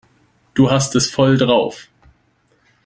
Du 0.55 0.71
hast 0.71 0.95
es 0.95 1.11
voll 1.11 1.37
drauf. 1.37 1.87